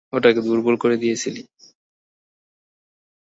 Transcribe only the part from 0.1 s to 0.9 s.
ওটাকে দুর্বল